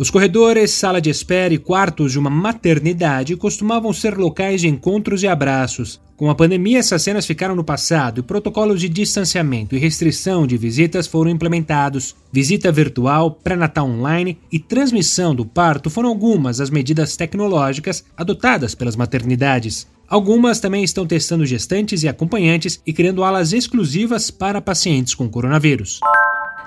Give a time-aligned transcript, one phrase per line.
[0.00, 5.22] Os corredores, sala de espera e quartos de uma maternidade costumavam ser locais de encontros
[5.22, 6.00] e abraços.
[6.16, 10.56] Com a pandemia, essas cenas ficaram no passado e protocolos de distanciamento e restrição de
[10.56, 12.16] visitas foram implementados.
[12.32, 18.96] Visita virtual, pré-natal online e transmissão do parto foram algumas das medidas tecnológicas adotadas pelas
[18.96, 19.86] maternidades.
[20.08, 26.00] Algumas também estão testando gestantes e acompanhantes e criando alas exclusivas para pacientes com coronavírus.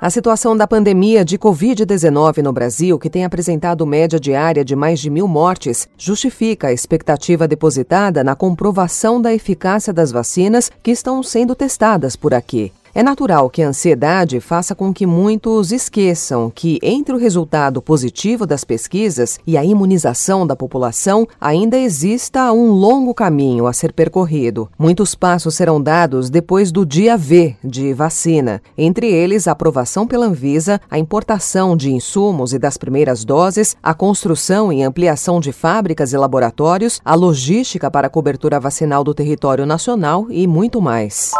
[0.00, 5.00] A situação da pandemia de Covid-19 no Brasil, que tem apresentado média diária de mais
[5.00, 11.20] de mil mortes, justifica a expectativa depositada na comprovação da eficácia das vacinas que estão
[11.20, 12.72] sendo testadas por aqui.
[12.98, 18.44] É natural que a ansiedade faça com que muitos esqueçam que, entre o resultado positivo
[18.44, 24.68] das pesquisas e a imunização da população, ainda exista um longo caminho a ser percorrido.
[24.76, 30.26] Muitos passos serão dados depois do dia V de vacina, entre eles a aprovação pela
[30.26, 36.12] Anvisa, a importação de insumos e das primeiras doses, a construção e ampliação de fábricas
[36.12, 41.30] e laboratórios, a logística para a cobertura vacinal do território nacional e muito mais.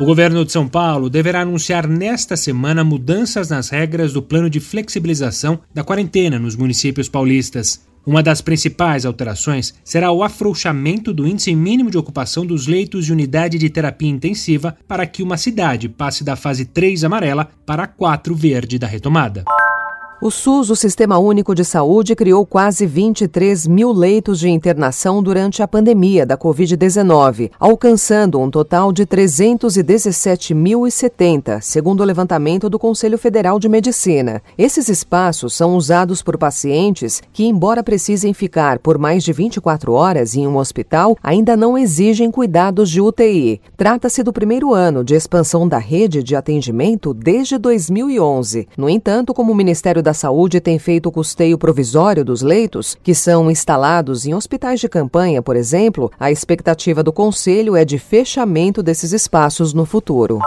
[0.00, 4.58] O governo de São Paulo deverá anunciar nesta semana mudanças nas regras do plano de
[4.58, 7.84] flexibilização da quarentena nos municípios paulistas.
[8.06, 13.12] Uma das principais alterações será o afrouxamento do índice mínimo de ocupação dos leitos de
[13.12, 17.86] unidade de terapia intensiva para que uma cidade passe da fase 3 amarela para a
[17.86, 19.44] 4 verde da retomada.
[20.22, 25.62] O SUS, o Sistema Único de Saúde, criou quase 23 mil leitos de internação durante
[25.62, 33.58] a pandemia da Covid-19, alcançando um total de 317.070, segundo o levantamento do Conselho Federal
[33.58, 34.42] de Medicina.
[34.58, 40.34] Esses espaços são usados por pacientes que, embora precisem ficar por mais de 24 horas
[40.34, 43.58] em um hospital, ainda não exigem cuidados de UTI.
[43.74, 48.68] Trata-se do primeiro ano de expansão da rede de atendimento desde 2011.
[48.76, 52.98] No entanto, como o Ministério da da Saúde tem feito o custeio provisório dos leitos,
[53.00, 57.96] que são instalados em hospitais de campanha, por exemplo, a expectativa do Conselho é de
[57.96, 60.40] fechamento desses espaços no futuro.